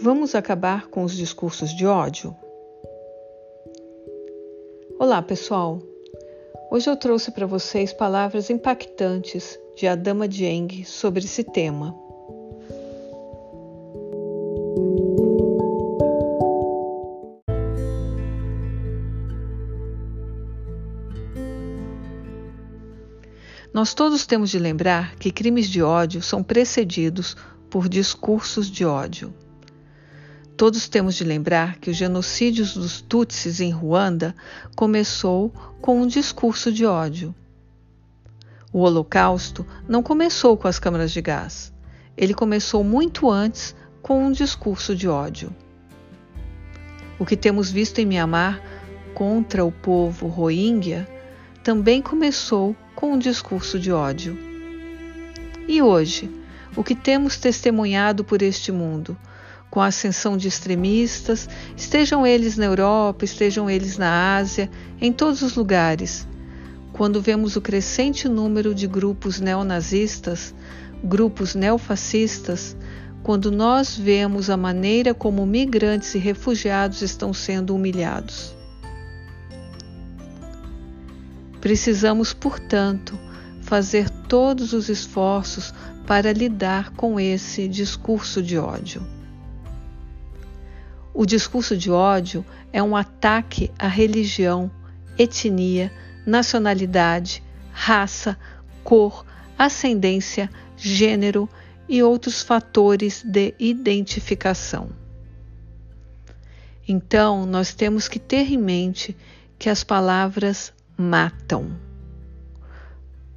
Vamos 0.00 0.36
acabar 0.36 0.86
com 0.86 1.02
os 1.02 1.12
discursos 1.16 1.74
de 1.74 1.84
ódio? 1.84 2.34
Olá, 4.96 5.20
pessoal. 5.20 5.82
Hoje 6.70 6.88
eu 6.88 6.96
trouxe 6.96 7.32
para 7.32 7.46
vocês 7.46 7.92
palavras 7.92 8.48
impactantes 8.48 9.58
de 9.76 9.88
Adama 9.88 10.28
Dieng 10.28 10.84
sobre 10.84 11.24
esse 11.24 11.42
tema. 11.42 11.96
Nós 23.74 23.94
todos 23.94 24.24
temos 24.26 24.48
de 24.48 24.60
lembrar 24.60 25.16
que 25.16 25.32
crimes 25.32 25.68
de 25.68 25.82
ódio 25.82 26.22
são 26.22 26.40
precedidos 26.40 27.36
por 27.68 27.88
discursos 27.88 28.70
de 28.70 28.84
ódio. 28.84 29.34
Todos 30.58 30.88
temos 30.88 31.14
de 31.14 31.22
lembrar 31.22 31.76
que 31.76 31.88
o 31.88 31.94
genocídio 31.94 32.66
dos 32.66 33.00
Tutsis 33.00 33.60
em 33.60 33.70
Ruanda 33.70 34.34
começou 34.74 35.50
com 35.80 36.02
um 36.02 36.06
discurso 36.08 36.72
de 36.72 36.84
ódio. 36.84 37.32
O 38.72 38.80
Holocausto 38.80 39.64
não 39.88 40.02
começou 40.02 40.56
com 40.56 40.66
as 40.66 40.80
câmaras 40.80 41.12
de 41.12 41.22
gás. 41.22 41.72
Ele 42.16 42.34
começou 42.34 42.82
muito 42.82 43.30
antes 43.30 43.72
com 44.02 44.26
um 44.26 44.32
discurso 44.32 44.96
de 44.96 45.06
ódio. 45.06 45.54
O 47.20 47.24
que 47.24 47.36
temos 47.36 47.70
visto 47.70 48.00
em 48.00 48.06
Mianmar 48.06 48.60
contra 49.14 49.64
o 49.64 49.70
povo 49.70 50.26
Rohingya 50.26 51.08
também 51.62 52.02
começou 52.02 52.74
com 52.96 53.12
um 53.12 53.18
discurso 53.18 53.78
de 53.78 53.92
ódio. 53.92 54.36
E 55.68 55.80
hoje, 55.80 56.28
o 56.74 56.82
que 56.82 56.96
temos 56.96 57.36
testemunhado 57.36 58.24
por 58.24 58.42
este 58.42 58.72
mundo, 58.72 59.16
com 59.70 59.80
a 59.80 59.86
ascensão 59.86 60.36
de 60.36 60.48
extremistas, 60.48 61.48
estejam 61.76 62.26
eles 62.26 62.56
na 62.56 62.64
Europa, 62.64 63.24
estejam 63.24 63.68
eles 63.68 63.98
na 63.98 64.36
Ásia, 64.36 64.70
em 65.00 65.12
todos 65.12 65.42
os 65.42 65.54
lugares. 65.54 66.26
Quando 66.92 67.20
vemos 67.20 67.54
o 67.56 67.60
crescente 67.60 68.28
número 68.28 68.74
de 68.74 68.86
grupos 68.86 69.40
neonazistas, 69.40 70.54
grupos 71.04 71.54
neofascistas, 71.54 72.76
quando 73.22 73.50
nós 73.50 73.96
vemos 73.96 74.48
a 74.48 74.56
maneira 74.56 75.12
como 75.12 75.44
migrantes 75.44 76.14
e 76.14 76.18
refugiados 76.18 77.02
estão 77.02 77.32
sendo 77.32 77.74
humilhados. 77.74 78.56
Precisamos, 81.60 82.32
portanto, 82.32 83.18
fazer 83.62 84.08
todos 84.08 84.72
os 84.72 84.88
esforços 84.88 85.74
para 86.06 86.32
lidar 86.32 86.90
com 86.92 87.20
esse 87.20 87.68
discurso 87.68 88.42
de 88.42 88.56
ódio. 88.56 89.17
O 91.18 91.26
discurso 91.26 91.76
de 91.76 91.90
ódio 91.90 92.46
é 92.72 92.80
um 92.80 92.94
ataque 92.94 93.72
à 93.76 93.88
religião, 93.88 94.70
etnia, 95.18 95.92
nacionalidade, 96.24 97.42
raça, 97.72 98.38
cor, 98.84 99.26
ascendência, 99.58 100.48
gênero 100.76 101.48
e 101.88 102.04
outros 102.04 102.40
fatores 102.40 103.24
de 103.24 103.52
identificação. 103.58 104.90
Então, 106.86 107.44
nós 107.44 107.74
temos 107.74 108.06
que 108.06 108.20
ter 108.20 108.52
em 108.52 108.56
mente 108.56 109.16
que 109.58 109.68
as 109.68 109.82
palavras 109.82 110.72
matam. 110.96 111.76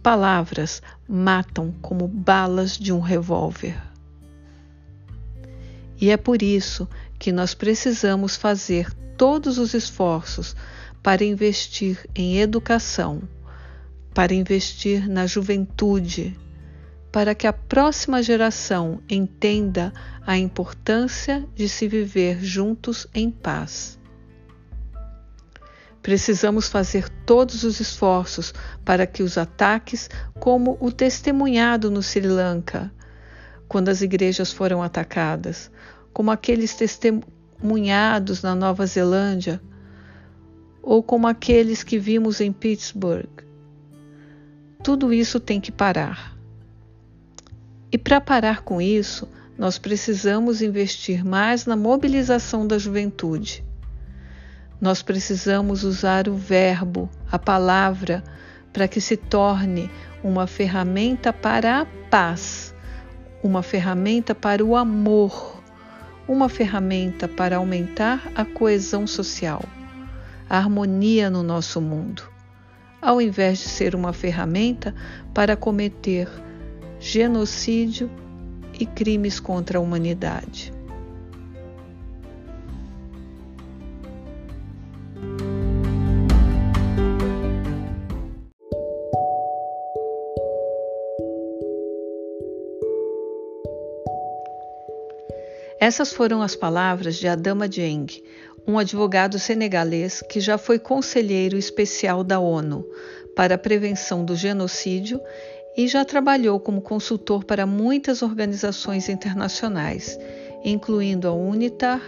Palavras 0.00 0.80
matam 1.08 1.74
como 1.82 2.06
balas 2.06 2.78
de 2.78 2.92
um 2.92 3.00
revólver. 3.00 3.74
E 6.00 6.10
é 6.10 6.16
por 6.16 6.42
isso 6.42 6.88
que 7.18 7.32
nós 7.32 7.54
precisamos 7.54 8.36
fazer 8.36 8.92
todos 9.16 9.58
os 9.58 9.74
esforços 9.74 10.54
para 11.02 11.24
investir 11.24 11.98
em 12.14 12.38
educação, 12.38 13.22
para 14.12 14.34
investir 14.34 15.08
na 15.08 15.26
juventude, 15.26 16.38
para 17.12 17.34
que 17.34 17.46
a 17.46 17.52
próxima 17.52 18.22
geração 18.22 19.00
entenda 19.08 19.92
a 20.26 20.36
importância 20.36 21.46
de 21.54 21.68
se 21.68 21.86
viver 21.86 22.42
juntos 22.42 23.06
em 23.14 23.30
paz. 23.30 23.98
Precisamos 26.02 26.68
fazer 26.68 27.08
todos 27.24 27.64
os 27.64 27.80
esforços 27.80 28.52
para 28.84 29.06
que 29.06 29.22
os 29.22 29.38
ataques, 29.38 30.10
como 30.38 30.76
o 30.80 30.92
testemunhado 30.92 31.90
no 31.90 32.02
Sri 32.02 32.26
Lanka, 32.26 32.92
quando 33.66 33.88
as 33.88 34.02
igrejas 34.02 34.52
foram 34.52 34.82
atacadas, 34.82 35.70
como 36.14 36.30
aqueles 36.30 36.74
testemunhados 36.74 38.40
na 38.40 38.54
Nova 38.54 38.86
Zelândia, 38.86 39.60
ou 40.80 41.02
como 41.02 41.26
aqueles 41.26 41.82
que 41.82 41.98
vimos 41.98 42.40
em 42.40 42.52
Pittsburgh. 42.52 43.42
Tudo 44.82 45.12
isso 45.12 45.40
tem 45.40 45.60
que 45.60 45.72
parar. 45.72 46.36
E 47.90 47.98
para 47.98 48.20
parar 48.20 48.62
com 48.62 48.80
isso, 48.80 49.28
nós 49.58 49.76
precisamos 49.76 50.62
investir 50.62 51.24
mais 51.24 51.66
na 51.66 51.76
mobilização 51.76 52.66
da 52.66 52.78
juventude. 52.78 53.64
Nós 54.80 55.02
precisamos 55.02 55.82
usar 55.82 56.28
o 56.28 56.36
verbo, 56.36 57.08
a 57.30 57.38
palavra, 57.38 58.22
para 58.72 58.86
que 58.86 59.00
se 59.00 59.16
torne 59.16 59.90
uma 60.22 60.46
ferramenta 60.46 61.32
para 61.32 61.80
a 61.80 61.86
paz, 61.86 62.74
uma 63.42 63.62
ferramenta 63.62 64.34
para 64.34 64.64
o 64.64 64.76
amor 64.76 65.53
uma 66.26 66.48
ferramenta 66.48 67.28
para 67.28 67.56
aumentar 67.56 68.30
a 68.34 68.44
coesão 68.44 69.06
social, 69.06 69.62
a 70.48 70.58
harmonia 70.58 71.30
no 71.30 71.42
nosso 71.42 71.80
mundo, 71.80 72.22
ao 73.00 73.20
invés 73.20 73.58
de 73.58 73.68
ser 73.68 73.94
uma 73.94 74.12
ferramenta 74.12 74.94
para 75.32 75.56
cometer 75.56 76.28
genocídio 76.98 78.10
e 78.78 78.84
crimes 78.84 79.38
contra 79.38 79.78
a 79.78 79.80
humanidade. 79.80 80.73
Essas 95.84 96.14
foram 96.14 96.40
as 96.40 96.56
palavras 96.56 97.16
de 97.16 97.28
Adama 97.28 97.68
Dieng, 97.68 98.06
um 98.66 98.78
advogado 98.78 99.38
senegalês 99.38 100.22
que 100.30 100.40
já 100.40 100.56
foi 100.56 100.78
conselheiro 100.78 101.58
especial 101.58 102.24
da 102.24 102.40
ONU 102.40 102.86
para 103.36 103.56
a 103.56 103.58
prevenção 103.58 104.24
do 104.24 104.34
genocídio 104.34 105.20
e 105.76 105.86
já 105.86 106.02
trabalhou 106.02 106.58
como 106.58 106.80
consultor 106.80 107.44
para 107.44 107.66
muitas 107.66 108.22
organizações 108.22 109.10
internacionais, 109.10 110.18
incluindo 110.64 111.28
a 111.28 111.34
UNITAR, 111.34 112.00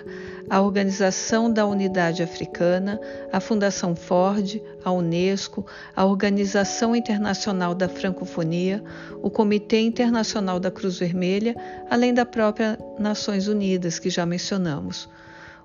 a 0.49 0.61
Organização 0.61 1.53
da 1.53 1.67
Unidade 1.67 2.23
Africana, 2.23 3.01
a 3.33 3.41
Fundação 3.41 3.95
Ford, 3.95 4.61
a 4.85 4.93
Unesco, 4.93 5.67
a 5.95 6.05
Organização 6.05 6.95
Internacional 6.95 7.75
da 7.75 7.89
Francofonia, 7.89 8.83
o 9.23 9.31
Comitê 9.31 9.81
Internacional 9.81 10.61
da 10.61 10.71
Cruz 10.71 10.99
Vermelha, 10.99 11.55
além 11.91 12.15
da 12.15 12.25
própria 12.25 12.79
Nações 12.99 13.49
Unidas, 13.49 13.99
que 13.99 14.11
já 14.11 14.25
mencionamos. 14.25 15.09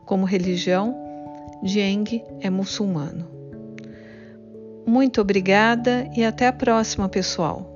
Como 0.05 0.25
religião, 0.25 0.95
Dieng 1.63 2.23
é 2.39 2.49
muçulmano. 2.49 3.27
Muito 4.85 5.21
obrigada 5.21 6.09
e 6.15 6.25
até 6.25 6.47
a 6.47 6.53
próxima, 6.53 7.07
pessoal! 7.07 7.70